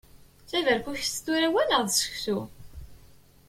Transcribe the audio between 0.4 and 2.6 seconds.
D taberkukest tura wa neɣ d seksu?